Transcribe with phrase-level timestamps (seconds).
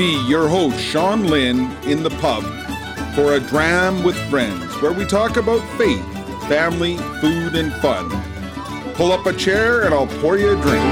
[0.00, 2.42] me, your host, Sean Lynn, in the pub
[3.14, 6.02] for a dram with friends where we talk about faith,
[6.48, 8.08] family, food, and fun.
[8.94, 10.82] Pull up a chair and I'll pour you a drink.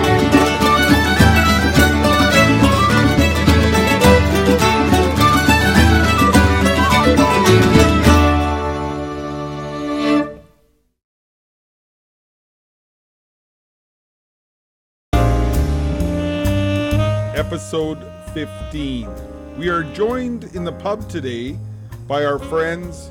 [17.35, 19.59] Episode 15.
[19.59, 21.59] We are joined in the pub today
[22.07, 23.11] by our friends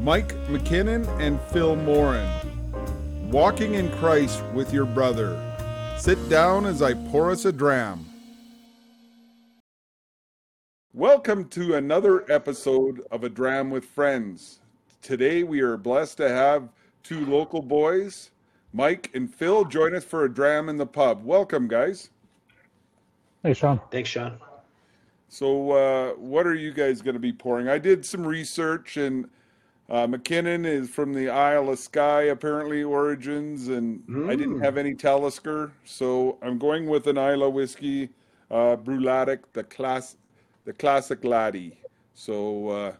[0.00, 2.28] Mike MacKinnon and Phil Morin.
[3.30, 5.40] Walking in Christ with your brother.
[5.96, 8.04] Sit down as I pour us a dram.
[10.92, 14.60] Welcome to another episode of A Dram with Friends.
[15.00, 16.68] Today we are blessed to have
[17.02, 18.30] two local boys,
[18.74, 21.24] Mike and Phil, join us for a dram in the pub.
[21.24, 22.10] Welcome, guys.
[23.42, 23.80] Hey, Sean.
[23.90, 24.38] Thanks, Sean.
[25.28, 27.68] So, uh, what are you guys going to be pouring?
[27.68, 29.28] I did some research, and
[29.90, 34.64] uh, MacKinnon is from the Isle of Skye, apparently origins, and I didn't Mm.
[34.64, 38.10] have any Talisker, so I'm going with an Islay whiskey,
[38.50, 40.16] uh, Bruichladdich, the class,
[40.64, 41.76] the classic laddie.
[42.14, 42.92] So, uh,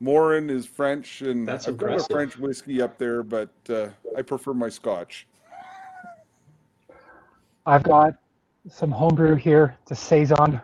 [0.00, 2.04] Morin is French, and That's I've got a.
[2.04, 5.26] French whiskey up there, but uh, I prefer my Scotch.
[7.66, 8.14] I've got
[8.70, 10.60] some homebrew here, the Saison.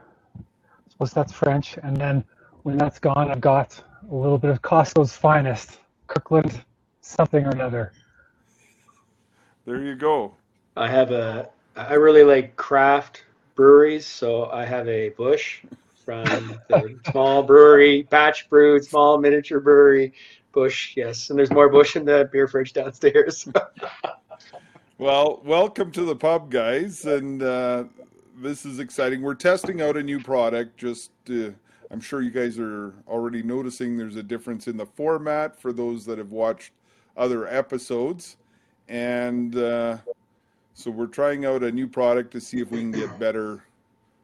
[0.95, 1.77] I suppose that's French.
[1.83, 2.25] And then
[2.63, 6.63] when that's gone, I've got a little bit of Costco's finest, Kirkland
[7.01, 7.93] something or another.
[9.65, 10.35] There you go.
[10.77, 11.49] I have a.
[11.75, 13.25] I really like craft
[13.57, 15.63] breweries, so I have a Bush
[16.05, 20.13] from the small brewery, batch brewed, small miniature brewery.
[20.53, 23.49] Bush, yes, and there's more Bush in the beer fridge downstairs.
[24.97, 27.85] Well, welcome to the pub, guys, and uh,
[28.37, 29.23] this is exciting.
[29.23, 30.77] We're testing out a new product.
[30.77, 31.51] Just, uh,
[31.91, 36.05] I'm sure you guys are already noticing there's a difference in the format for those
[36.07, 36.73] that have watched
[37.17, 38.37] other episodes,
[38.89, 39.99] and uh,
[40.73, 43.65] so we're trying out a new product to see if we can get better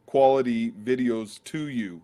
[0.07, 2.01] quality videos to you.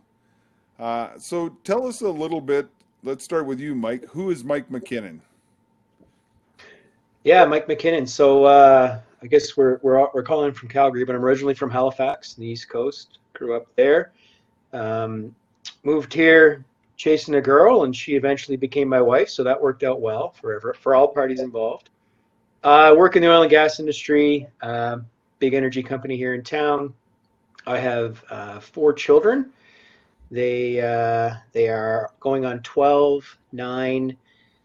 [0.79, 2.69] Uh, so, tell us a little bit.
[3.03, 4.05] Let's start with you, Mike.
[4.11, 5.23] Who is Mike MacKinnon?
[7.27, 8.07] yeah, Mike MacKinnon.
[8.07, 12.35] So uh, I guess we're we're we're calling from Calgary, but I'm originally from Halifax,
[12.35, 13.19] the East Coast.
[13.33, 14.13] Grew up there.
[14.73, 15.35] Um,
[15.83, 16.65] moved here
[16.97, 19.29] chasing a girl, and she eventually became my wife.
[19.29, 21.91] So that worked out well for for all parties involved.
[22.63, 24.99] I work in the oil and gas industry, uh,
[25.41, 26.95] big energy company here in town.
[27.67, 29.51] I have uh, four children.
[30.31, 34.17] They uh, they are going on 12, 9,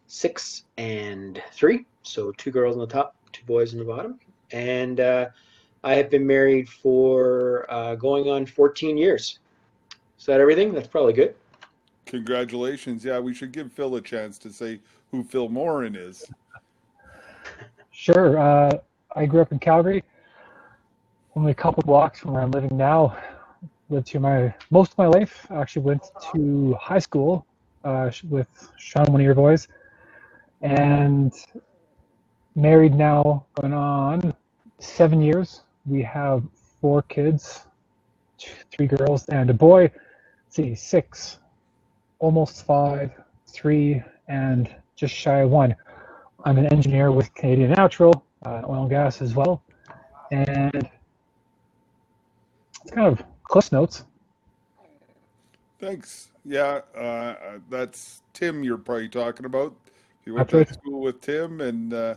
[0.05, 1.83] 6, and 3.
[2.03, 4.19] So two girls on the top, two boys on the bottom.
[4.51, 5.29] And uh,
[5.83, 9.39] I have been married for uh, going on 14 years.
[10.19, 10.73] Is that everything?
[10.73, 11.35] That's probably good.
[12.05, 13.03] Congratulations.
[13.03, 14.79] Yeah, we should give Phil a chance to say
[15.09, 16.25] who Phil Morin is.
[17.93, 18.39] Sure.
[18.39, 18.71] Uh,
[19.15, 20.03] I grew up in Calgary,
[21.35, 23.15] only a couple blocks from where I'm living now.
[23.89, 25.45] Lived here my most of my life.
[25.51, 26.01] I actually went
[26.33, 27.45] to high school
[27.83, 28.47] uh, with
[28.77, 29.67] Sean, one of your boys,
[30.61, 31.31] and
[32.55, 34.30] married now, going on
[34.81, 35.61] seven years.
[35.85, 36.43] We have
[36.81, 37.65] four kids,
[38.37, 39.83] two, three girls and a boy.
[39.83, 41.39] Let's see, six,
[42.19, 43.11] almost five,
[43.47, 45.75] three, and just shy of one.
[46.43, 49.61] I'm an engineer with Canadian Natural, uh, oil and gas as well,
[50.31, 50.89] and
[52.81, 54.05] it's kind of close notes.
[55.79, 56.29] Thanks.
[56.45, 59.75] Yeah, uh, that's Tim you're probably talking about.
[60.25, 60.81] You went That's to right.
[60.81, 62.15] school with Tim, and uh,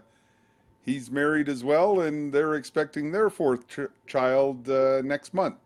[0.85, 5.57] he's married as well, and they're expecting their fourth ch- child uh, next month.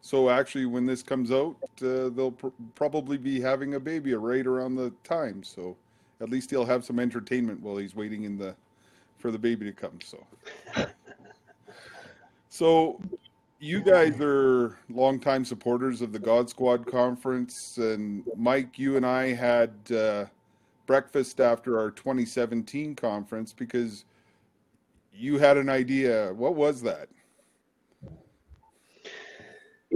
[0.00, 4.46] So actually, when this comes out, uh, they'll pr- probably be having a baby right
[4.46, 5.42] around the time.
[5.42, 5.76] So
[6.20, 8.54] at least he'll have some entertainment while he's waiting in the
[9.18, 9.98] for the baby to come.
[10.04, 10.26] So,
[12.50, 13.00] so
[13.58, 19.32] you guys are longtime supporters of the God Squad conference, and Mike, you and I
[19.32, 20.26] had uh,
[20.86, 24.04] breakfast after our 2017 conference because
[25.14, 26.32] you had an idea.
[26.34, 27.08] What was that?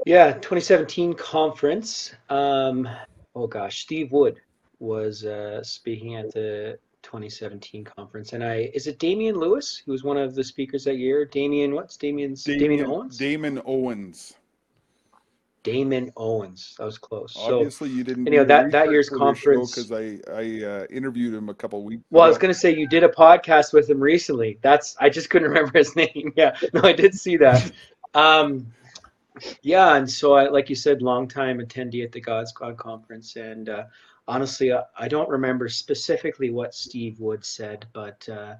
[0.06, 2.14] Yeah, 2017 conference.
[2.30, 2.88] Um,
[3.34, 4.40] oh gosh, Steve Wood
[4.78, 10.04] was uh, speaking at the 2017 conference, and I is it Damian Lewis who was
[10.04, 11.24] one of the speakers that year?
[11.24, 13.18] Damian, what's Damian's Damian, Owens?
[13.18, 14.34] Damon Owens.
[15.72, 16.74] Damon Owens.
[16.78, 17.34] That was close.
[17.34, 18.26] So, Obviously, you didn't.
[18.26, 21.34] anyhow, do your that- that year's for this show conference- because I I uh, interviewed
[21.34, 22.02] him a couple weeks.
[22.10, 24.58] well, I was going to say you did a podcast with him recently.
[24.62, 26.32] That's I just couldn't remember his name.
[26.36, 27.70] Yeah, no, I did see that.
[28.14, 28.66] Um,
[29.62, 33.36] yeah, and so I, like you said, long time attendee at the God Squad conference,
[33.36, 33.84] and uh,
[34.26, 38.54] honestly, I, I don't remember specifically what Steve Wood said, but uh,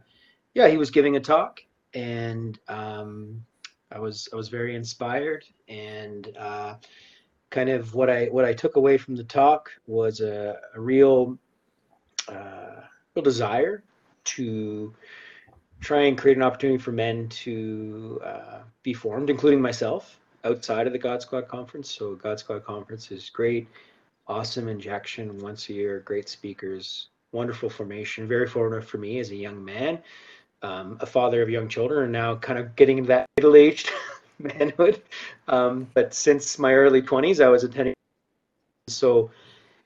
[0.55, 1.61] yeah, he was giving a talk,
[1.95, 3.45] and um,
[3.91, 6.75] I was I was very inspired, and uh,
[7.51, 11.39] kind of what I what I took away from the talk was a, a real
[12.29, 12.83] uh,
[13.15, 13.83] real desire
[14.25, 14.95] to
[15.81, 20.93] try and create an opportunity for men to uh, be formed, including myself, outside of
[20.93, 21.91] the God Squad conference.
[21.91, 23.69] So God Squad conference is great,
[24.27, 29.37] awesome injection once a year, great speakers, wonderful formation, very formative for me as a
[29.37, 30.01] young man,
[30.63, 33.91] um, a father of young children, and now kind of getting into that middle-aged
[34.39, 35.03] manhood.
[35.49, 37.95] Um, but since my early 20s, I was attending.
[38.89, 39.31] So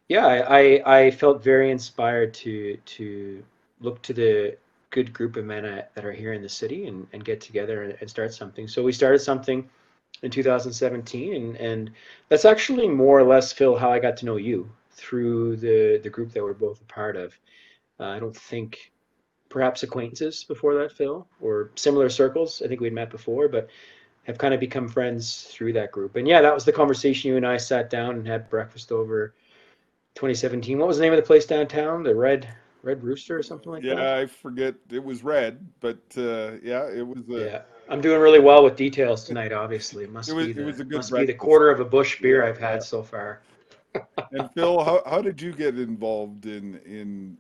[0.08, 3.42] yeah, I, I felt very inspired to to
[3.80, 4.56] look to the
[4.90, 7.96] good group of men that are here in the city and, and get together and,
[8.00, 8.68] and start something.
[8.68, 9.68] So we started something
[10.22, 11.90] in 2017 and, and
[12.28, 16.10] that's actually more or less phil how i got to know you through the the
[16.10, 17.36] group that we're both a part of
[18.00, 18.91] uh, i don't think
[19.52, 23.68] perhaps acquaintances before that phil or similar circles i think we'd met before but
[24.24, 27.36] have kind of become friends through that group and yeah that was the conversation you
[27.36, 29.34] and i sat down and had breakfast over
[30.14, 32.48] 2017 what was the name of the place downtown the red
[32.82, 34.74] red rooster or something like yeah, that Yeah, I forget.
[34.90, 37.22] It was red, but uh, yeah, it was.
[37.30, 39.52] A, yeah I'm doing really well with details tonight.
[39.52, 41.70] Obviously, it must It was- be it the, was a good must be the quarter
[41.70, 43.40] of a bush beer I've had so far.
[44.32, 47.36] And Phil, how, how did you get involved in in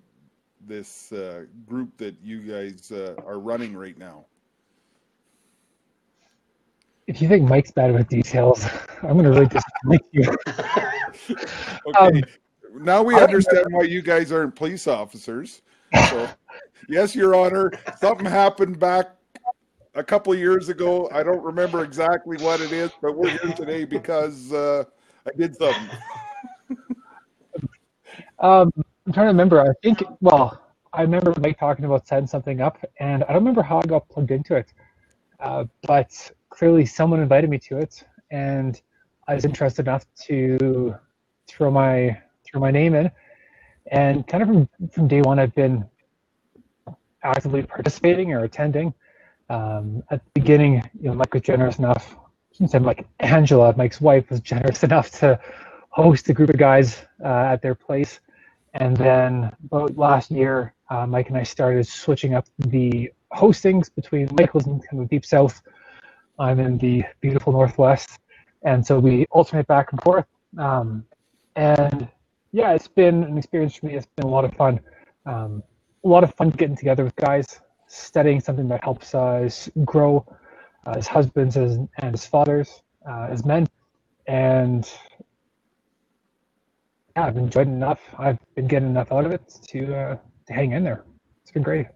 [0.66, 4.26] this uh, group that you guys uh, are running right now?
[7.06, 8.64] If you think Mike's bad with details,
[9.02, 10.36] I'm going to really disappoint you.
[11.86, 12.22] Okay, Um,
[12.80, 15.62] now we understand why you guys aren't police officers.
[16.08, 16.28] So,
[16.88, 17.70] yes, Your Honor,
[18.00, 19.16] something happened back
[19.94, 21.10] a couple of years ago.
[21.12, 24.84] I don't remember exactly what it is, but we're here today because uh,
[25.26, 25.90] I did something.
[28.38, 28.72] Um,
[29.12, 29.60] I'm trying to remember.
[29.60, 30.58] I think, well,
[30.94, 34.08] I remember Mike talking about setting something up, and I don't remember how I got
[34.08, 34.72] plugged into it.
[35.38, 38.80] Uh, but clearly, someone invited me to it, and
[39.28, 40.94] I was interested enough to
[41.46, 43.10] throw my throw my name in.
[43.88, 45.84] And kind of from, from day one, I've been
[47.22, 48.94] actively participating or attending.
[49.50, 52.16] Um, at the beginning, you know, Mike was generous enough.
[52.16, 55.38] I shouldn't say Mike, Angela, Mike's wife, was generous enough to
[55.90, 58.18] host a group of guys uh, at their place.
[58.74, 64.28] And then about last year, uh, Mike and I started switching up the hostings between
[64.54, 65.62] was in kind of deep south,
[66.38, 68.18] I'm in the beautiful northwest,
[68.62, 70.26] and so we alternate back and forth.
[70.58, 71.04] Um,
[71.56, 72.08] and
[72.52, 73.94] yeah, it's been an experience for me.
[73.94, 74.80] It's been a lot of fun.
[75.26, 75.62] Um,
[76.04, 80.26] a lot of fun getting together with guys, studying something that helps us grow
[80.86, 83.68] uh, as husbands as, and as fathers, uh, as men.
[84.26, 84.88] And
[87.16, 88.00] yeah, I've enjoyed it enough.
[88.18, 90.16] I've been getting enough out of it to uh,
[90.46, 91.04] to hang in there.
[91.42, 91.86] It's been great.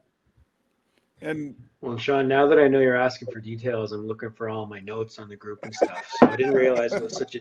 [1.23, 4.67] And Well, Sean, now that I know you're asking for details, I'm looking for all
[4.67, 6.07] my notes on the group and stuff.
[6.21, 7.41] So I didn't realize it was such a.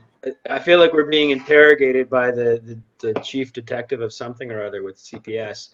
[0.50, 4.64] I feel like we're being interrogated by the, the, the chief detective of something or
[4.64, 5.72] other with CPS.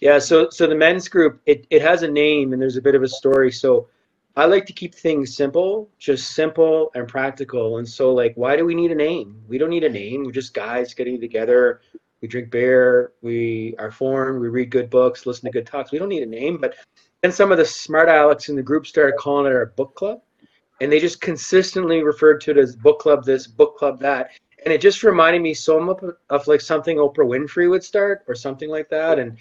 [0.00, 2.94] Yeah, so so the men's group, it, it has a name and there's a bit
[2.94, 3.52] of a story.
[3.52, 3.88] So
[4.34, 7.78] I like to keep things simple, just simple and practical.
[7.78, 9.42] And so, like, why do we need a name?
[9.46, 10.24] We don't need a name.
[10.24, 11.82] We're just guys getting together.
[12.22, 13.12] We drink beer.
[13.20, 14.40] We are formed.
[14.40, 15.92] We read good books, listen to good talks.
[15.92, 16.58] We don't need a name.
[16.58, 16.76] But
[17.20, 20.22] then some of the smart Alex in the group started calling it our book club.
[20.80, 24.30] And they just consistently referred to it as book club this, book club that.
[24.64, 28.24] And it just reminded me so much of, of like something Oprah Winfrey would start
[28.28, 29.18] or something like that.
[29.18, 29.36] And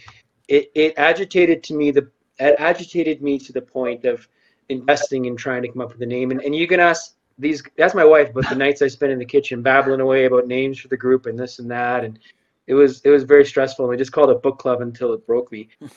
[0.48, 4.28] it, it agitated to me the it agitated me to the point of
[4.72, 6.32] investing in trying to come up with a name.
[6.32, 9.20] And, and you can ask these, that's my wife, but the nights I spent in
[9.20, 12.04] the kitchen babbling away about names for the group and this and that.
[12.04, 12.20] And
[12.68, 13.86] it was, it was very stressful.
[13.86, 15.70] And we just called it book club until it broke me.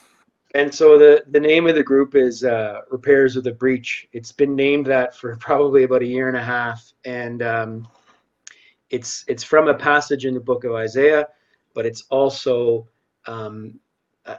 [0.54, 4.08] And so the, the name of the group is uh, Repairers of the Breach.
[4.12, 6.92] It's been named that for probably about a year and a half.
[7.04, 7.88] And um,
[8.90, 11.26] it's, it's from a passage in the book of Isaiah,
[11.74, 12.86] but it's also,
[13.26, 13.80] um,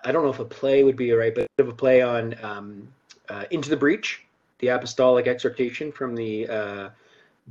[0.06, 2.02] I don't know if a play would be right, but a bit of a play
[2.02, 2.88] on um,
[3.30, 4.24] uh, Into the Breach,
[4.60, 6.90] the apostolic exhortation from the uh,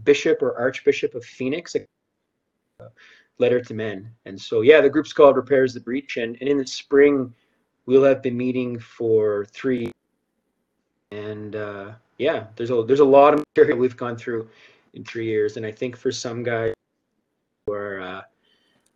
[0.04, 1.84] bishop or archbishop of Phoenix, a
[3.38, 4.10] letter to men.
[4.24, 6.16] And so, yeah, the group's called Repairers the Breach.
[6.16, 7.32] And, and in the spring,
[7.86, 9.92] we'll have been meeting for three.
[11.10, 14.48] And uh, yeah, there's a, there's a lot of material we've gone through
[14.94, 15.56] in three years.
[15.56, 16.74] And I think for some guys
[17.66, 18.22] who are uh,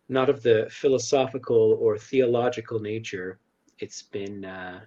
[0.09, 3.39] not of the philosophical or theological nature,
[3.79, 4.81] it's been uh,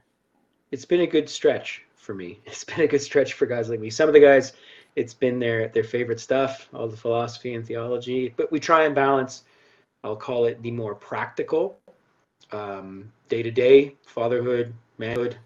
[0.73, 2.41] it's been a good stretch for me.
[2.47, 3.91] It's been a good stretch for guys like me.
[3.91, 4.55] Some of the guys
[4.97, 8.35] it's been their their favorite stuff, all the philosophy and theology.
[8.37, 9.45] But we try and balance.
[10.05, 11.79] I'll call it the more practical,
[13.29, 15.39] day to day fatherhood, manhood,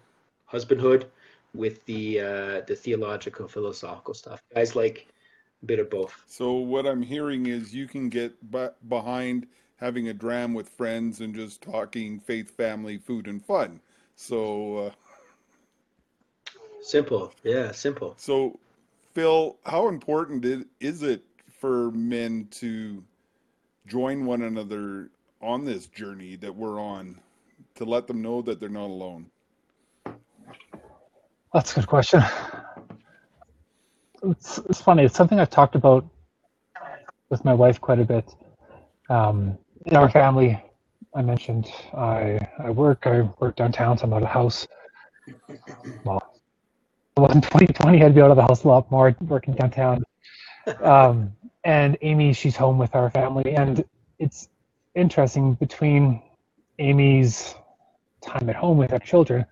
[0.51, 1.05] husbandhood,
[1.53, 4.41] with the uh, the theological, philosophical stuff.
[4.55, 5.07] Guys like
[5.61, 6.13] a bit of both.
[6.27, 11.21] So what I'm hearing is you can get b- behind having a dram with friends
[11.21, 13.79] and just talking faith, family, food, and fun.
[14.15, 14.91] So, uh,
[16.81, 18.15] Simple, yeah, simple.
[18.17, 18.59] so
[19.13, 23.03] Phil, how important is it for men to
[23.87, 25.09] join one another
[25.41, 27.19] on this journey that we're on,
[27.75, 29.25] to let them know that they're not alone?
[31.53, 32.23] That's a good question.
[34.23, 35.03] It's, it's funny.
[35.03, 36.05] It's something I've talked about
[37.29, 38.29] with my wife quite a bit.
[39.09, 40.61] Um, in our family,
[41.15, 43.07] I mentioned I I work.
[43.07, 44.67] I work downtown, so I'm out of the house.
[46.03, 46.26] Well, it
[47.19, 48.03] wasn't 2020.
[48.03, 50.03] I'd be out of the house a lot more working downtown.
[50.81, 51.33] Um,
[51.63, 53.83] and Amy, she's home with our family, and
[54.19, 54.49] it's
[54.95, 56.21] interesting between
[56.79, 57.55] Amy's
[58.21, 59.45] time at home with our children.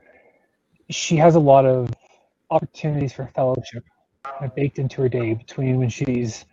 [0.90, 1.90] She has a lot of
[2.50, 3.84] opportunities for fellowship
[4.24, 6.46] kind of baked into her day between when she's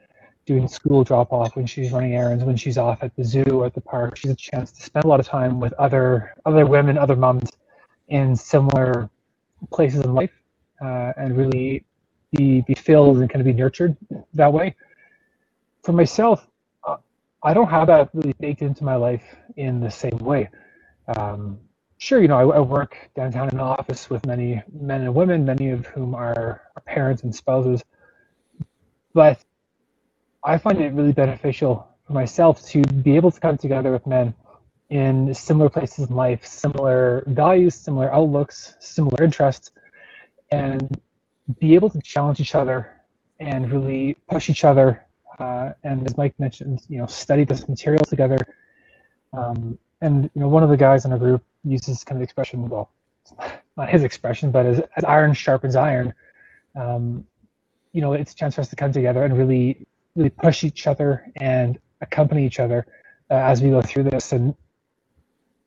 [0.44, 3.66] doing school drop off, when she's running errands, when she's off at the zoo or
[3.66, 4.16] at the park.
[4.16, 7.50] She's a chance to spend a lot of time with other other women, other moms
[8.08, 9.08] in similar
[9.70, 10.30] places in life,
[10.82, 11.84] uh, and really
[12.32, 13.96] be be filled and kind of be nurtured
[14.34, 14.74] that way.
[15.82, 16.46] For myself,
[16.84, 16.96] uh,
[17.42, 19.24] I don't have that really baked into my life
[19.56, 20.48] in the same way.
[21.16, 21.58] Um,
[21.98, 25.44] sure, you know, I, I work downtown in an office with many men and women,
[25.44, 27.82] many of whom are, are parents and spouses,
[29.14, 29.38] but
[30.44, 34.34] I find it really beneficial for myself to be able to come together with men
[34.90, 39.70] in similar places in life, similar values, similar outlooks, similar interests,
[40.52, 41.00] and
[41.58, 42.92] be able to challenge each other
[43.40, 45.04] and really push each other.
[45.38, 48.38] Uh, and as Mike mentioned, you know, study this material together.
[49.32, 52.68] Um, and you know, one of the guys in our group uses kind of expression,
[52.68, 52.90] well,
[53.76, 56.14] not his expression, but as, as iron sharpens iron.
[56.76, 57.26] Um,
[57.92, 60.86] you know, it's a chance for us to come together and really really push each
[60.86, 62.86] other and accompany each other
[63.30, 64.54] uh, as we go through this and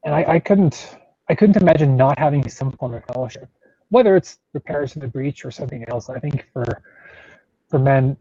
[0.03, 0.97] and I, I couldn't
[1.29, 3.49] I couldn't imagine not having some form of fellowship
[3.89, 6.81] whether it's repairs to the breach or something else I think for
[7.69, 8.17] for men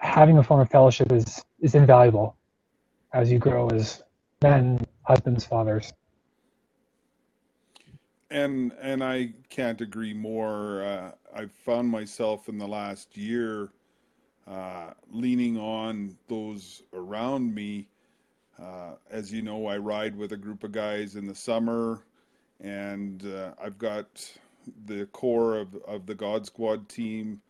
[0.00, 2.36] having a form of fellowship is is invaluable
[3.14, 4.02] as you grow as
[4.42, 5.92] men husbands fathers
[8.30, 10.82] And and I can't agree more.
[10.84, 13.70] Uh, I've found myself in the last year
[14.46, 17.88] uh, leaning on those around me.
[18.60, 22.04] Uh, as you know, I ride with a group of guys in the summer,
[22.60, 24.30] and uh, I've got
[24.86, 27.40] the core of, of the God Squad team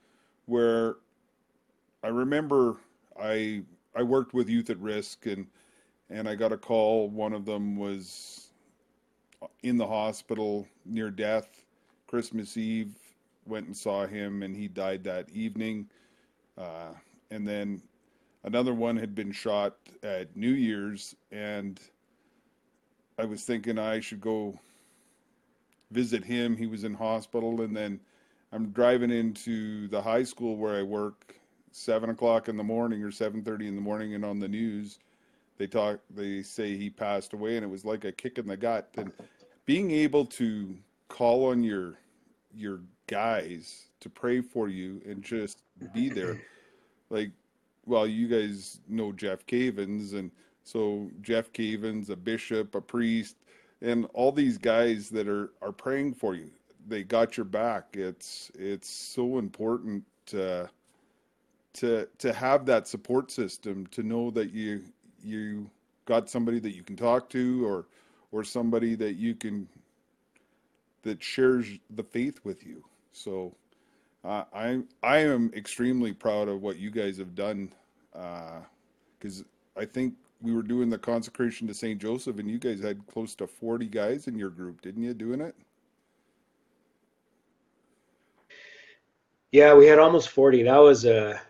[0.47, 0.97] where
[2.03, 2.77] I remember
[3.21, 3.63] I
[3.95, 5.47] I worked with Youth at Risk and
[6.11, 7.09] and I got a call.
[7.09, 8.49] One of them was
[9.63, 11.49] in the hospital near death.
[12.07, 12.95] Christmas Eve,
[13.47, 15.89] went and saw him, and he died that evening.
[16.57, 16.93] Uh,
[17.31, 17.83] and then
[18.45, 21.81] another one had been shot at New Year's, and
[23.19, 24.59] I was thinking I should go
[25.91, 26.57] visit him.
[26.57, 28.01] He was in hospital, and then
[28.53, 31.35] I'm driving into the high school where I work,
[31.71, 34.99] seven o'clock in the morning or seven thirty in the morning, and on the news,
[35.59, 38.57] they talk, they say he passed away, and it was like a kick in the
[38.57, 38.89] gut.
[38.97, 39.13] And
[39.67, 40.77] being able to
[41.09, 41.99] call on your
[42.55, 46.41] your guys to pray for you and just be there.
[47.11, 47.31] Like
[47.87, 50.15] well you guys know jeff cavins.
[50.15, 50.31] And
[50.63, 53.37] so jeff cavins a bishop a priest
[53.83, 56.51] and all these guys that are are praying for you
[56.89, 57.89] they got your back.
[57.93, 60.69] It's it's so important to
[61.75, 64.83] to to have that support system to know that you
[65.23, 65.71] you
[66.07, 67.87] got somebody that you can talk to or
[68.33, 69.69] or somebody that you can
[71.03, 72.83] that shares the faith with you.
[73.13, 73.55] So
[74.25, 77.73] uh, I I am extremely proud of what you guys have done
[78.13, 79.45] because
[79.77, 83.35] I think we were doing the consecration to Saint Joseph, and you guys had close
[83.37, 85.15] to forty guys in your group, didn't you?
[85.15, 85.55] Doing it?
[89.53, 90.65] Yeah, we had almost 40.
[90.65, 91.41] That was a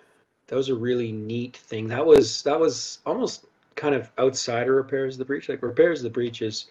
[0.46, 1.88] that was a really neat thing.
[1.88, 5.48] That was that was almost kind of outsider repairs of the breach.
[5.48, 6.66] Like repairs of the breach is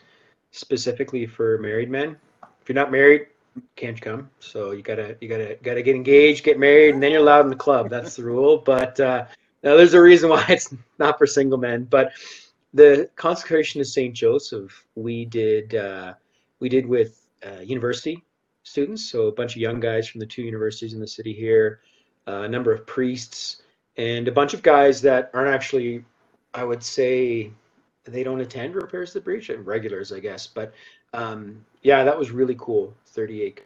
[0.51, 2.17] specifically for married men.
[2.61, 3.27] If you're not married,
[3.75, 4.29] can't come.
[4.39, 7.49] So you gotta you gotta gotta get engaged, get married, and then you're allowed in
[7.49, 7.89] the club.
[7.89, 8.57] That's the rule.
[8.57, 9.25] But uh,
[9.63, 11.85] now there's a reason why it's not for single men.
[11.85, 12.13] But
[12.73, 16.13] the consecration to Saint Joseph, we did uh,
[16.59, 18.23] we did with uh, university
[18.63, 21.79] students, so a bunch of young guys from the two universities in the city here.
[22.27, 23.61] uh, a number of priests,
[23.95, 26.03] and a bunch of guys that aren't actually,
[26.53, 27.51] I would say,
[28.03, 30.47] they don't attend repairs of the breach, and regulars, I guess.
[30.47, 30.73] But
[31.13, 32.93] um, yeah, that was really cool.
[33.07, 33.63] 38.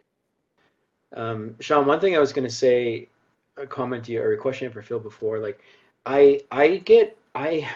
[1.14, 3.08] Um, Sean, one thing I was going to say,
[3.56, 5.60] a comment to you or a question for Phil before, like,
[6.06, 7.68] I I get I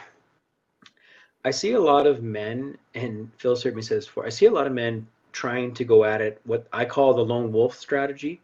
[1.45, 4.27] I see a lot of men, and Phil certainly says before.
[4.27, 7.25] I see a lot of men trying to go at it what I call the
[7.25, 8.41] lone wolf strategy.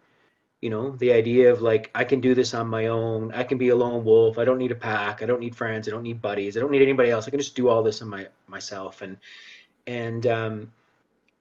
[0.60, 3.32] You know, the idea of like I can do this on my own.
[3.32, 4.38] I can be a lone wolf.
[4.38, 5.22] I don't need a pack.
[5.22, 5.88] I don't need friends.
[5.88, 6.56] I don't need buddies.
[6.56, 7.26] I don't need anybody else.
[7.26, 9.02] I can just do all this on my myself.
[9.02, 9.16] And
[9.88, 10.72] and um,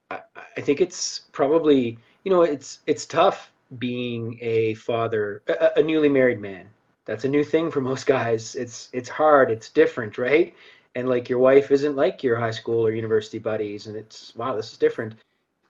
[0.10, 0.22] I,
[0.58, 6.10] I think it's probably you know it's it's tough being a father, a, a newly
[6.10, 6.68] married man.
[7.06, 8.56] That's a new thing for most guys.
[8.56, 9.52] It's it's hard.
[9.52, 10.54] It's different, right?
[10.96, 14.56] and like your wife isn't like your high school or university buddies and it's wow
[14.56, 15.16] this is different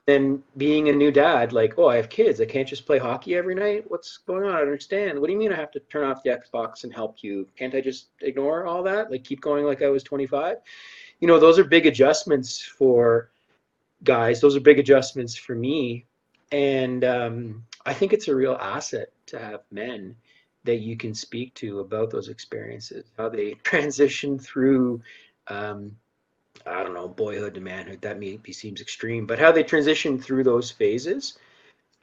[0.07, 2.41] than being a new dad like oh i have kids.
[2.41, 3.85] I can't just play hockey every night?
[3.87, 4.55] What's going on?
[4.55, 5.19] I understand.
[5.19, 7.47] What do you mean i have to turn off the xbox and help you?
[7.55, 9.11] Can't i just ignore all that?
[9.11, 10.57] Like keep going like i was 25
[11.19, 13.29] you know those are big adjustments for
[14.03, 14.41] guys.
[14.41, 16.05] Those are big adjustments for me.
[16.51, 20.15] And um, i think it's a real asset to have men
[20.63, 25.01] that you can speak to about those experiences, how they transition through,
[25.47, 25.95] um,
[26.65, 28.01] I don't know, boyhood to manhood.
[28.01, 31.37] That maybe seems extreme, but how they transition through those phases.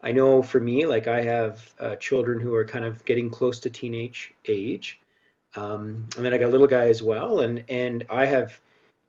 [0.01, 3.59] I know for me, like I have uh, children who are kind of getting close
[3.61, 5.01] to teenage age,
[5.57, 8.61] um, and then I got a little guy as well, and and I have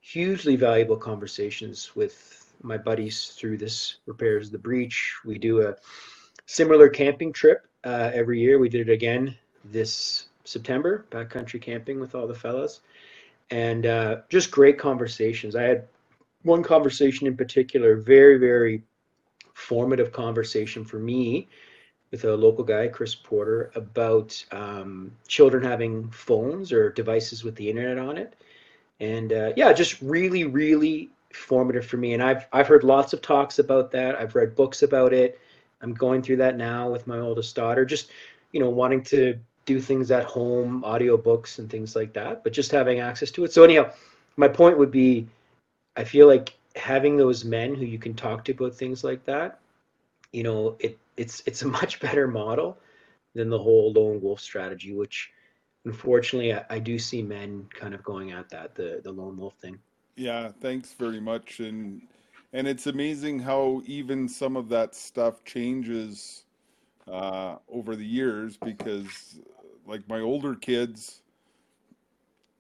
[0.02, 5.16] hugely valuable conversations with my buddies through this repairs the breach.
[5.26, 5.76] We do a
[6.48, 8.60] similar camping trip uh, every year.
[8.60, 12.82] We did it again this September, backcountry camping with all the fellas,
[13.52, 15.56] and uh, just great conversations.
[15.56, 15.88] I had
[16.44, 18.84] one conversation in particular, very, very
[19.54, 21.48] formative conversation for me
[22.12, 27.70] with a local guy, Chris Porter, about um, children having phones or devices with the
[27.70, 28.36] internet on it.
[29.00, 32.14] And uh, yeah, just really, really formative for me.
[32.14, 34.16] And I've I've heard lots of talks about that.
[34.16, 35.40] I've read books about it.
[35.82, 37.86] I'm going through that now with my oldest daughter.
[37.86, 38.12] Just
[38.52, 42.72] you know, wanting to do things at home, audiobooks and things like that, but just
[42.72, 43.54] having access to it.
[43.54, 43.92] So anyhow,
[44.36, 45.28] my point would be,
[45.96, 49.60] I feel like having those men who you can talk to about things like that,
[50.32, 52.78] you know, it it's it's a much better model
[53.36, 55.32] than the whole lone wolf strategy, which
[55.86, 59.54] unfortunately I, I do see men kind of going at that the the lone wolf
[59.62, 59.78] thing.
[60.16, 61.60] Yeah, thanks very much.
[61.60, 62.02] And
[62.54, 66.46] and it's amazing how even some of that stuff changes
[67.12, 69.40] uh, over the years because
[69.86, 71.22] like my older kids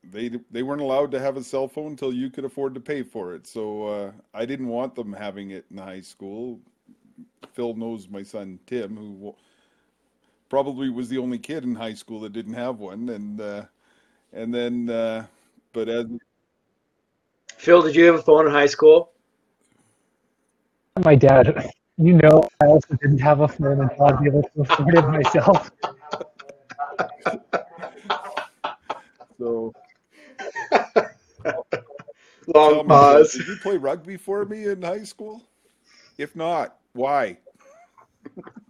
[0.03, 3.03] they they weren't allowed to have a cell phone until you could afford to pay
[3.03, 3.45] for it.
[3.45, 6.59] So uh, i didn't want them having it in high school.
[7.53, 9.35] Phil knows my son tim who
[10.49, 13.09] probably was the only kid in high school that didn't have one.
[13.09, 13.65] And uh,
[14.33, 15.25] and then uh,
[15.73, 16.05] but as
[17.57, 19.11] Phil, did you have a phone in high school?
[21.03, 24.61] My dad, you know, I also didn't have a phone until I'd be able to
[24.61, 25.71] afford it myself.
[29.39, 29.73] so
[32.53, 33.31] Long tell pause.
[33.31, 35.41] did you play rugby for me in high school
[36.17, 37.37] if not why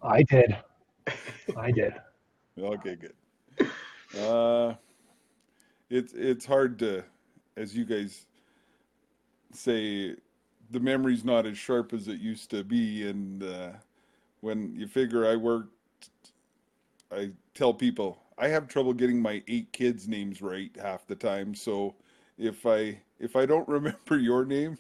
[0.04, 0.56] I did.
[1.58, 1.94] I did.
[2.58, 3.14] Okay, good.
[4.20, 4.76] Uh,
[5.90, 7.04] it's it's hard to,
[7.58, 8.26] as you guys
[9.52, 10.16] say,
[10.72, 13.70] the memory's not as sharp as it used to be, and uh,
[14.42, 15.74] when you figure I worked,
[17.12, 21.54] I tell people I have trouble getting my eight kids' names right half the time.
[21.54, 21.96] So
[22.38, 24.78] if I if I don't remember your name,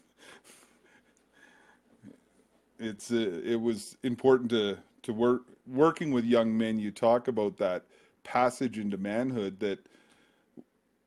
[2.79, 6.79] it's uh, it was important to to work working with young men.
[6.79, 7.83] You talk about that
[8.23, 9.79] passage into manhood that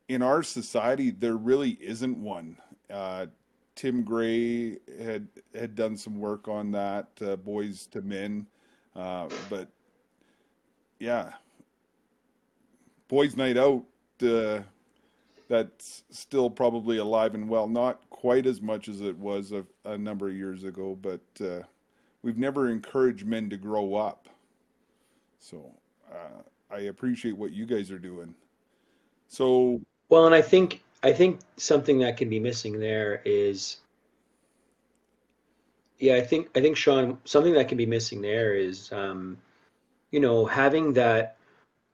[0.09, 2.57] in our society there really isn't one.
[2.91, 3.27] Uh,
[3.75, 8.47] Tim Gray had had done some work on that, uh, boys to men,
[8.95, 9.69] uh, but
[10.99, 11.33] yeah,
[13.09, 13.85] boys' night out.
[14.23, 14.61] Uh,
[15.53, 19.99] that's still probably alive and well, not quite as much as it was a, a
[19.99, 21.61] number of years ago, but uh,
[22.23, 24.31] we've never encouraged men to grow up.
[25.39, 25.71] So
[26.11, 26.41] uh,
[26.75, 28.35] I appreciate what you guys are doing.
[29.29, 33.79] So Well, and I think I think something that can be missing there is
[35.99, 39.39] yeah, I think I think Sean, something that can be missing there is um,
[40.11, 41.37] you know, having that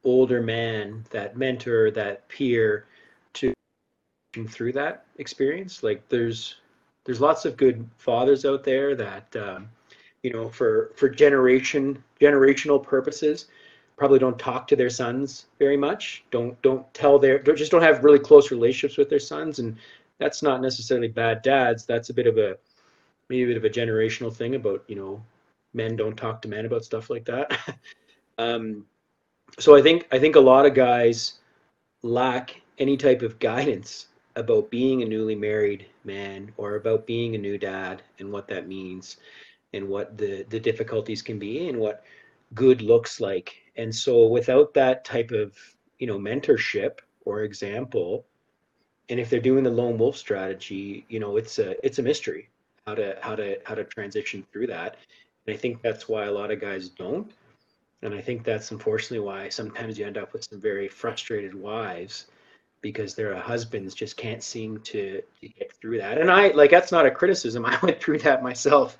[0.05, 2.87] older man, that mentor, that peer
[3.35, 3.53] to
[4.49, 5.83] through that experience.
[5.83, 6.57] Like there's
[7.05, 9.69] there's lots of good fathers out there that um,
[10.23, 13.47] you know for for generation generational purposes
[13.99, 16.25] probably don't talk to their sons very much.
[16.31, 19.77] Don't don't tell their just don't have really close relationships with their sons, and
[20.19, 21.85] that's not necessarily bad dads.
[21.85, 22.57] That's a bit of a
[23.29, 25.23] maybe a bit of a generational thing about you know
[25.75, 27.59] men don't talk to men about stuff like that.
[28.39, 28.87] um,
[29.59, 31.35] so I think I think a lot of guys
[32.03, 34.07] lack any type of guidance
[34.37, 38.69] about being a newly married man or about being a new dad and what that
[38.69, 39.17] means
[39.73, 42.05] and what the the difficulties can be and what
[42.55, 45.57] good looks like and so without that type of
[45.99, 48.27] you know mentorship or example
[49.09, 52.49] and if they're doing the lone wolf strategy you know it's a it's a mystery
[52.89, 54.97] how to how to how to transition through that.
[55.47, 57.31] And i think that's why a lot of guys don't.
[58.03, 62.27] And i think that's unfortunately why sometimes you end up with some very frustrated wives
[62.81, 66.17] because their husbands just can't seem to, to get through that.
[66.17, 67.67] And i like that's not a criticism.
[67.73, 68.97] I went through that myself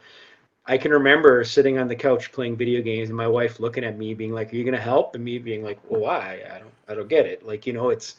[0.69, 3.97] I can remember sitting on the couch playing video games and my wife looking at
[3.97, 6.43] me being like, "Are you going to help?" and me being like, "Well, why?
[6.55, 8.17] I don't I don't get it." Like, you know, it's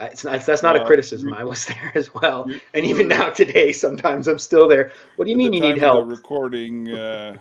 [0.00, 1.34] it's not that's not a criticism.
[1.34, 2.50] I was there as well.
[2.72, 4.92] And even now today sometimes I'm still there.
[5.16, 6.08] What do you mean you need help?
[6.08, 7.36] Recording, uh,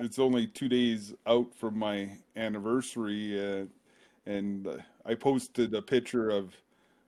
[0.00, 3.66] it's only two days out from my anniversary, uh,
[4.26, 6.56] and uh, I posted a picture of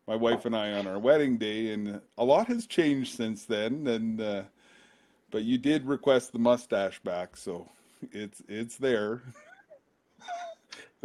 [0.07, 3.87] my wife and I on our wedding day, and a lot has changed since then.
[3.89, 4.43] And uh,
[5.33, 7.69] but you did request the mustache back, so
[8.13, 9.23] it's it's there.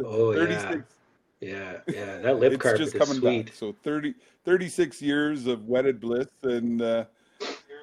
[0.04, 0.68] Oh yeah.
[0.68, 0.94] 36
[1.40, 2.18] Yeah, yeah.
[2.18, 3.46] That lip it's carpet just is coming sweet.
[3.46, 3.54] back.
[3.54, 4.14] So 30,
[4.44, 7.04] 36 years of wedded bliss, and uh,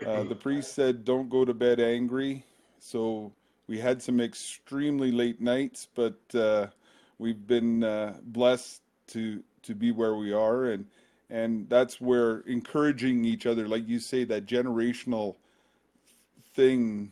[0.06, 2.46] uh, the priest said, "Don't go to bed angry."
[2.80, 3.34] So
[3.68, 6.68] we had some extremely late nights, but uh,
[7.18, 10.86] we've been uh, blessed to to be where we are, and
[11.30, 15.36] and that's where encouraging each other, like you say, that generational
[16.56, 17.12] thing,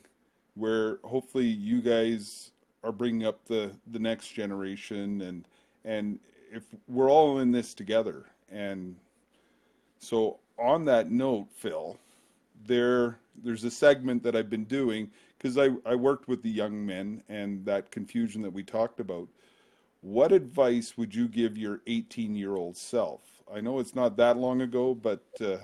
[0.56, 2.52] where hopefully you guys
[2.84, 5.48] are bringing up the the next generation, and
[5.86, 6.20] and
[6.52, 8.96] if we're all in this together, and
[10.00, 11.98] so on that note, Phil,
[12.66, 16.86] there there's a segment that I've been doing because I, I worked with the young
[16.86, 19.28] men and that confusion that we talked about.
[20.02, 23.22] What advice would you give your 18 year old self?
[23.54, 25.58] I know it's not that long ago, but uh,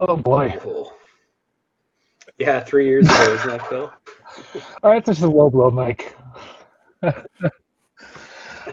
[0.00, 0.54] Oh boy.
[2.26, 2.46] Cool.
[2.46, 3.92] Yeah, three years ago, isn't that Phil?
[4.82, 6.16] All right, this is a low blow, Mike.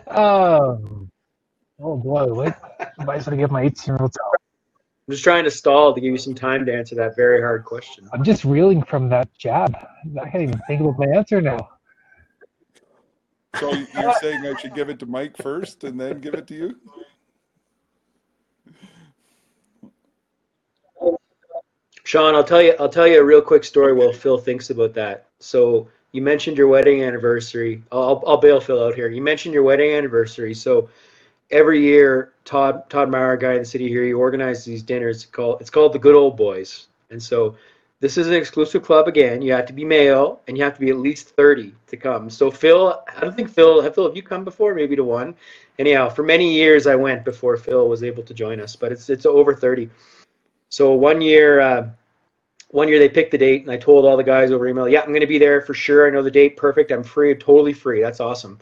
[0.08, 1.12] um,
[1.80, 2.60] oh boy, what
[3.00, 4.34] advice would I give my 18 year old self?
[5.08, 7.66] I'm just trying to stall to give you some time to answer that very hard
[7.66, 8.10] question.
[8.14, 9.76] I'm just reeling from that jab.
[10.22, 11.70] I can't even think about my answer now.
[13.60, 16.56] so you're saying I should give it to Mike first and then give it to
[16.56, 16.76] you?
[22.04, 22.76] Sean, I'll tell you.
[22.80, 25.28] I'll tell you a real quick story while Phil thinks about that.
[25.40, 27.82] So you mentioned your wedding anniversary.
[27.92, 29.10] I'll, I'll bail Phil out here.
[29.10, 30.54] You mentioned your wedding anniversary.
[30.54, 30.90] So
[31.50, 35.26] every year, Todd Todd Meyer, guy in the city here, he organizes these dinners.
[35.26, 36.88] Called it's called the Good Old Boys.
[37.10, 37.56] And so
[38.02, 39.42] this is an exclusive club again.
[39.42, 42.30] You have to be male and you have to be at least 30 to come.
[42.30, 44.76] So Phil, I don't think Phil, Phil, have you come before?
[44.76, 45.36] Maybe to one.
[45.80, 49.10] Anyhow, for many years I went before Phil was able to join us, but it's
[49.10, 49.90] it's over 30.
[50.74, 51.90] So one year, uh,
[52.70, 55.02] one year they picked the date, and I told all the guys over email, "Yeah,
[55.02, 56.08] I'm going to be there for sure.
[56.08, 56.92] I know the date, perfect.
[56.92, 58.02] I'm free, totally free.
[58.02, 58.58] That's awesome."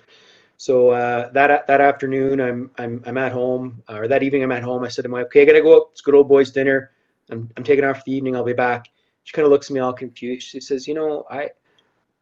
[0.57, 4.61] So uh, that that afternoon, I'm I'm I'm at home, or that evening, I'm at
[4.61, 4.83] home.
[4.83, 5.87] I said to my, "Okay, I gotta go.
[5.93, 6.91] It's good old boys dinner.
[7.29, 8.35] I'm I'm taking off for the evening.
[8.35, 8.89] I'll be back."
[9.23, 10.45] She kind of looks at me all confused.
[10.45, 11.51] She says, "You know, I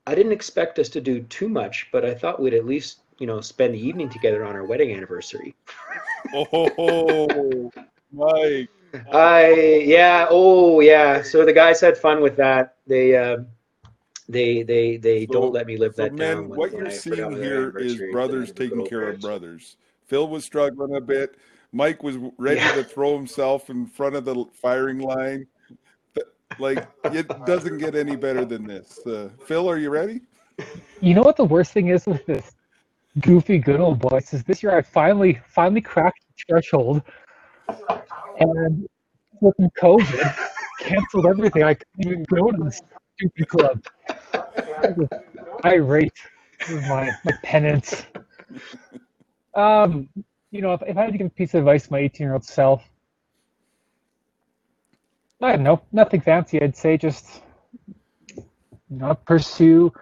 [0.06, 3.26] I didn't expect us to do too much, but I thought we'd at least." You
[3.26, 5.56] know, spend the evening together on our wedding anniversary.
[6.34, 7.72] Oh,
[8.12, 8.70] Mike.
[9.14, 9.54] I
[9.86, 11.22] yeah oh yeah.
[11.22, 12.76] So the guys had fun with that.
[12.88, 13.38] They uh,
[14.28, 16.50] they they they So- don't let me live So, that men, down.
[16.50, 19.78] what you're I seeing here is brothers taking old care of brothers.
[20.08, 21.36] Phil was struggling a bit.
[21.72, 22.74] Mike was ready Yeah.
[22.74, 25.46] to throw himself in front of the firing line.
[26.58, 29.06] Like, it doesn't get any better than this.
[29.06, 30.22] Uh, Phil, are you ready?
[31.00, 32.56] You know what the worst thing is with this
[33.22, 37.02] goofy good old boys is this year I finally finally cracked the threshold
[38.40, 38.88] and
[39.40, 40.38] flipping COVID
[40.80, 41.64] canceled everything.
[41.64, 42.82] I couldn't even go to this
[43.16, 43.84] stupid club.
[44.34, 45.08] I was
[45.64, 46.14] irate
[46.70, 48.06] with my, my penance.
[49.56, 50.10] Um,
[50.52, 52.26] you know, if, if I had to give a piece of advice to my 18
[52.26, 52.84] year old self,
[55.42, 56.62] I don't know, nothing fancy.
[56.62, 57.42] I'd say just
[58.90, 59.94] you know, pursue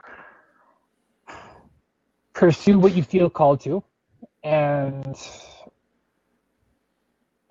[2.34, 3.84] pursue what you feel called to
[4.44, 5.16] and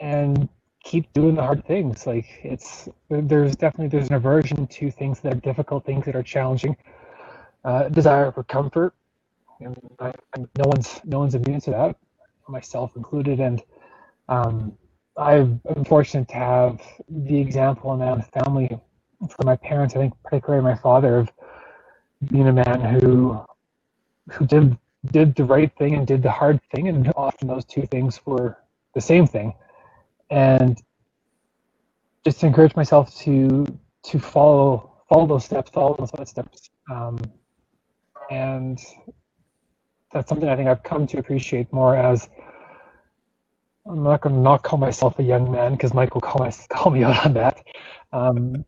[0.01, 0.49] and
[0.87, 5.35] keep doing the hard things like it's there's definitely there's an aversion to things that
[5.35, 6.77] are difficult things that are challenging
[7.65, 8.95] uh, desire for comfort
[9.61, 11.97] and I, I'm- no one's no one's immune to that,
[12.49, 13.41] myself included.
[13.41, 13.63] And
[14.29, 14.77] um,
[15.65, 18.69] been fortunate to have the example in my family
[19.31, 19.97] from my parents.
[19.97, 21.33] I think particularly my father of
[22.31, 23.41] being a man who
[24.33, 24.79] who did
[25.13, 28.59] did the right thing and did the hard thing, and often those two things were
[28.95, 29.55] the same thing.
[30.31, 30.81] And
[32.25, 33.67] just encourage myself to
[34.05, 36.71] to follow follow those steps, follow those footsteps.
[36.91, 37.19] Um,
[38.31, 38.79] and
[40.13, 42.29] that's something I think I've come to appreciate more as
[43.89, 46.53] I'm not going to not call myself a young man because Mike will call, my,
[46.71, 47.63] call me out on that.
[48.13, 48.65] Um,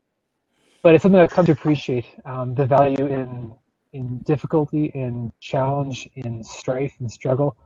[0.83, 3.53] but it's something I've come to appreciate um, the value in
[3.95, 7.57] in difficulty, in challenge, in strife and struggle,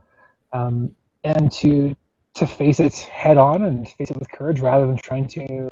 [0.53, 1.95] um, and to
[2.35, 5.69] to face it head on and face it with courage rather than trying to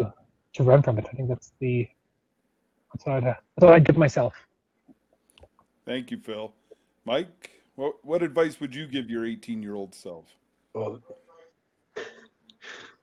[0.54, 1.06] to run from it.
[1.12, 1.88] I think that's the
[2.94, 4.34] that's what I'd, that's what I'd give myself.
[5.86, 6.54] Thank you, Phil.
[7.06, 10.26] Mike, what, what advice would you give your 18 year old self?
[10.74, 11.02] Well,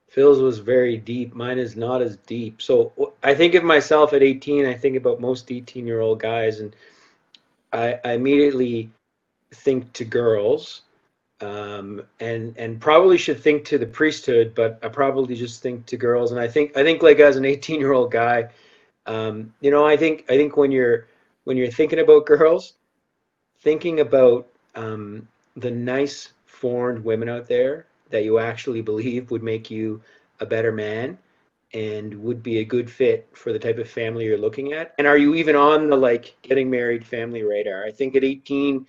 [0.09, 1.33] Phil's was very deep.
[1.35, 2.61] Mine is not as deep.
[2.61, 4.65] So I think of myself at 18.
[4.65, 6.75] I think about most 18 year old guys, and
[7.73, 8.89] I, I immediately
[9.51, 10.81] think to girls,
[11.41, 15.97] um, and and probably should think to the priesthood, but I probably just think to
[15.97, 16.31] girls.
[16.31, 18.49] And I think I think like as an 18 year old guy,
[19.05, 21.07] um, you know, I think I think when you're
[21.45, 22.73] when you're thinking about girls,
[23.61, 29.69] thinking about um, the nice formed women out there that you actually believe would make
[29.71, 30.01] you
[30.39, 31.17] a better man
[31.73, 35.05] and would be a good fit for the type of family you're looking at and
[35.05, 38.87] are you even on the like getting married family radar i think at 18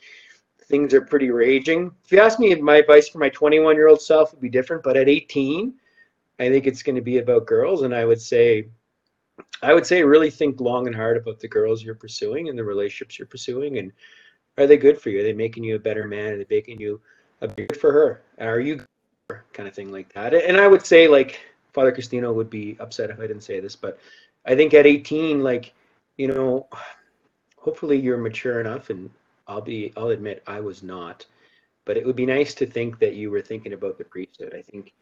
[0.70, 1.90] things are pretty raging.
[2.04, 4.82] If you ask me my advice for my 21 year old self would be different
[4.82, 5.74] but at 18
[6.38, 8.68] i think it's going to be about girls and i would say
[9.62, 12.64] i would say really think long and hard about the girls you're pursuing and the
[12.64, 13.92] relationships you're pursuing and
[14.58, 15.20] are they good for you?
[15.20, 16.34] Are they making you a better man?
[16.34, 17.00] Are they making you
[17.40, 18.22] a good for her?
[18.38, 18.84] Are you
[19.52, 20.34] kind of thing like that.
[20.34, 21.40] And I would say like
[21.72, 23.98] Father Castino would be upset if I didn't say this, but
[24.46, 25.72] I think at 18, like,
[26.16, 26.66] you know,
[27.56, 29.10] hopefully you're mature enough and
[29.50, 31.26] I'll be, I'll admit I was not,
[31.84, 34.54] but it would be nice to think that you were thinking about the priesthood.
[34.56, 34.92] I think,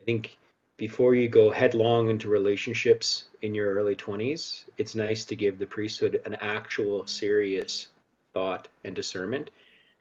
[0.00, 0.36] I think
[0.76, 5.66] before you go headlong into relationships in your early 20s, it's nice to give the
[5.66, 7.88] priesthood an actual serious
[8.34, 9.50] thought and discernment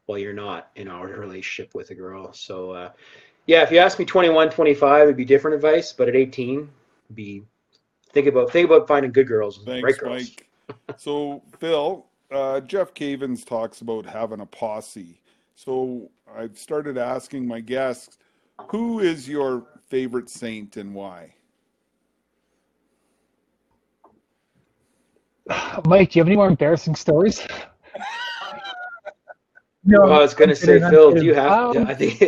[0.08, 2.34] while you're not in a relationship with a girl.
[2.34, 2.90] So, uh,
[3.46, 6.68] yeah, if you ask me 21, 25, it'd be different advice, but at 18,
[7.14, 7.44] be
[8.14, 10.24] think about think about finding good girls, Thanks, right girls.
[10.24, 10.48] Mike.
[10.98, 15.22] So, Phil, uh, Jeff Cavins talks about having a posse.
[15.56, 18.17] So, I've started asking my guests,
[18.70, 21.34] who is your favorite saint and why?
[25.86, 27.46] Mike, do you have any more embarrassing stories?
[29.84, 31.76] No, I was gonna say, Phil, do you have?
[31.76, 32.22] Um, I think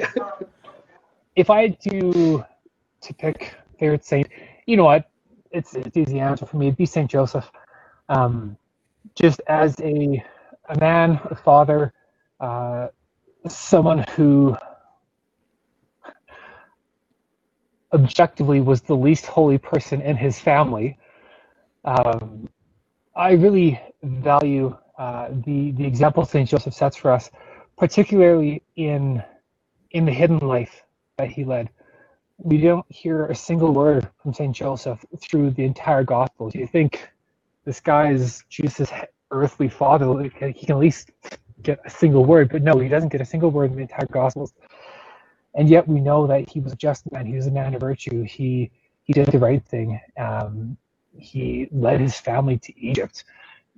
[1.35, 2.43] if I had to
[3.01, 4.27] to pick favorite saint,
[4.65, 5.09] you know what?
[5.51, 6.67] It's it's easy answer for me.
[6.67, 7.49] It'd be Saint Joseph.
[8.09, 8.57] Um,
[9.15, 10.23] just as a
[10.69, 11.93] a man, a father,
[12.39, 12.87] uh,
[13.47, 14.55] someone who
[17.93, 20.97] objectively was the least holy person in his family.
[21.85, 22.49] Um,
[23.15, 27.29] I really value uh, the the example Saint Joseph sets for us,
[27.77, 29.23] particularly in
[29.91, 30.83] in the hidden life
[31.17, 31.69] that he led.
[32.37, 36.53] We don't hear a single word from Saint Joseph through the entire Gospels.
[36.53, 37.12] Do you think
[37.65, 38.91] this guy is Jesus'
[39.32, 40.21] earthly father?
[40.21, 41.12] He can at least
[41.62, 44.06] get a single word, but no, he doesn't get a single word in the entire
[44.08, 44.54] Gospels.
[45.56, 47.26] And yet we know that he was a just man.
[47.26, 48.23] He was a man of virtue.
[48.23, 48.71] He
[49.04, 49.99] he did the right thing.
[50.17, 50.78] Um,
[51.17, 53.26] he led his family to Egypt.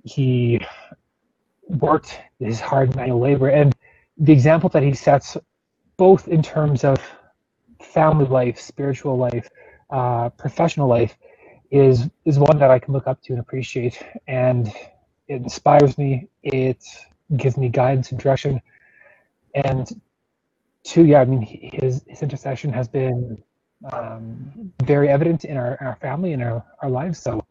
[0.04, 0.60] He
[1.68, 3.74] worked his hard manual labor, and
[4.16, 5.36] the example that he sets,
[5.96, 6.98] both in terms of
[7.82, 9.48] family life, spiritual life,
[9.90, 11.16] uh, professional life,
[11.70, 14.68] is is one that I can look up to and appreciate, and
[15.28, 16.28] it inspires me.
[16.42, 16.84] It
[17.36, 18.60] gives me guidance and direction,
[19.54, 20.00] and
[20.86, 23.42] two, yeah, I mean, his his intercession has been
[23.92, 27.18] um, very evident in our, our family and our, our lives.
[27.18, 27.44] So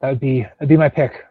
[0.00, 1.24] that would be that'd be my pick.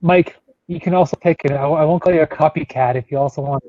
[0.00, 1.52] Mike, you can also pick it.
[1.52, 3.64] I, won't call you a copycat if you also want.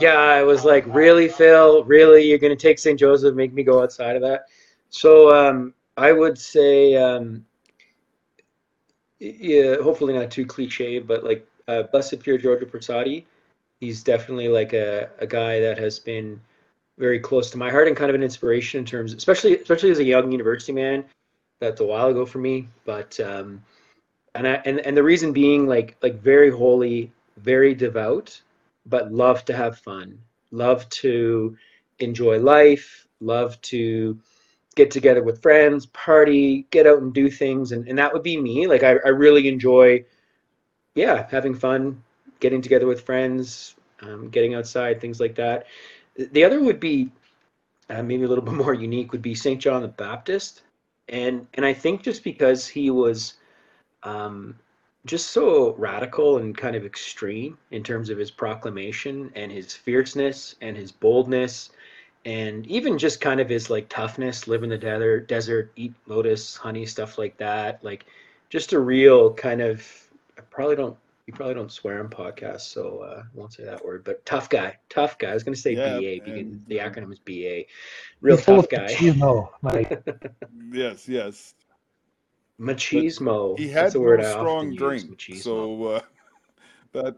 [0.00, 1.84] yeah, I was like, really, Phil?
[1.84, 4.44] Really, you're gonna take Saint Joseph, make me go outside of that?
[4.90, 7.44] So um, I would say, um,
[9.18, 13.24] yeah, hopefully not too cliche, but like uh, Blessed Pier Giorgio Frassati,
[13.80, 16.40] he's definitely like a, a guy that has been
[16.98, 19.98] very close to my heart and kind of an inspiration in terms, especially especially as
[19.98, 21.04] a young university man.
[21.60, 23.62] That's a while ago for me, but um,
[24.34, 28.40] and I and and the reason being like like very holy, very devout,
[28.86, 30.18] but love to have fun,
[30.50, 31.56] love to
[31.98, 34.18] enjoy life, love to
[34.76, 37.72] get together with friends, party, get out and do things.
[37.72, 38.66] And, and that would be me.
[38.66, 40.04] Like, I, I really enjoy,
[40.94, 42.02] yeah, having fun,
[42.38, 45.66] getting together with friends, um, getting outside, things like that.
[46.16, 47.10] The other would be
[47.88, 49.60] uh, maybe a little bit more unique would be St.
[49.60, 50.62] John the Baptist.
[51.08, 53.34] And, and I think just because he was
[54.04, 54.56] um,
[55.06, 60.54] just so radical and kind of extreme in terms of his proclamation and his fierceness
[60.60, 61.70] and his boldness
[62.24, 66.56] and even just kind of his like toughness, live in the desert, desert, eat lotus
[66.56, 67.82] honey, stuff like that.
[67.82, 68.06] Like
[68.50, 69.86] just a real kind of.
[70.36, 70.96] I probably don't.
[71.26, 74.02] You probably don't swear on podcasts, so uh, I won't say that word.
[74.04, 75.30] But tough guy, tough guy.
[75.30, 77.66] I was going to say Yeah, BA because the acronym is BA.
[78.20, 78.86] Real He's tough of guy.
[78.94, 80.02] machismo, Mike.
[80.72, 81.54] Yes, yes.
[82.60, 83.56] Machismo.
[83.58, 85.42] He That's had a no word I strong often use, drink, machismo.
[85.42, 86.00] so uh,
[86.92, 87.16] that.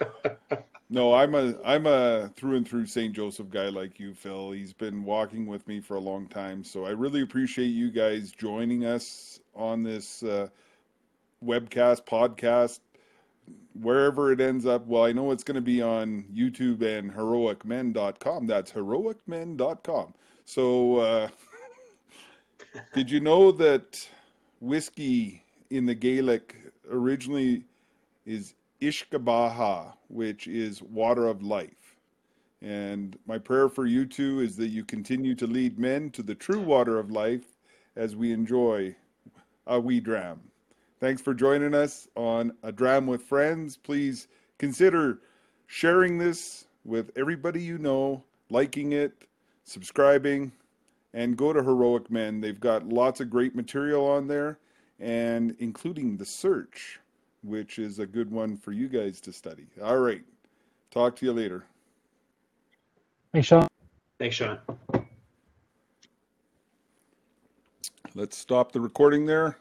[0.00, 0.56] Uh,
[0.92, 3.14] no, I'm a I'm a through and through St.
[3.14, 4.50] Joseph guy like you, Phil.
[4.50, 8.32] He's been walking with me for a long time, so I really appreciate you guys
[8.32, 10.48] joining us on this uh,
[11.44, 12.80] webcast podcast.
[13.80, 18.48] Wherever it ends up, well, I know it's going to be on YouTube and heroicmen.com.
[18.48, 20.14] That's heroicmen.com.
[20.44, 21.28] So, uh,
[22.94, 24.08] did you know that
[24.60, 26.56] whiskey in the Gaelic
[26.90, 27.62] originally
[28.26, 31.96] is uisge beatha, which is water of life.
[32.62, 36.34] And my prayer for you two is that you continue to lead men to the
[36.34, 37.58] true water of life
[37.96, 38.94] as we enjoy
[39.66, 40.40] a wee dram.
[41.00, 43.78] Thanks for joining us on A Dram with Friends.
[43.78, 45.20] Please consider
[45.66, 49.12] sharing this with everybody you know, liking it,
[49.64, 50.52] subscribing,
[51.14, 52.40] and go to Heroic Men.
[52.40, 54.58] They've got lots of great material on there,
[54.98, 57.00] and including the Breach,
[57.42, 59.66] which is a good one for you guys to study.
[59.82, 60.22] All right.
[60.90, 61.64] Talk to you later.
[63.32, 63.68] Thanks, Sean.
[64.18, 64.58] Thanks, Sean.
[68.14, 69.58] Let's stop the recording there.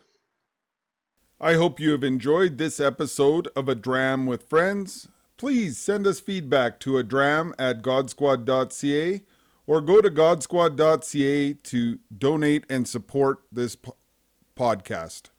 [1.40, 5.08] I hope you have enjoyed this episode of A Dram with Friends.
[5.38, 9.22] Please send us feedback to a dram at godsquad.ca
[9.66, 13.96] or go to godsquad.ca to donate and support this po-
[14.58, 15.30] podcast.